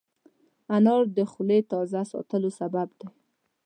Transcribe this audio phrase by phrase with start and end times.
[0.75, 3.07] انار د خولې تازه ساتلو سبب دی.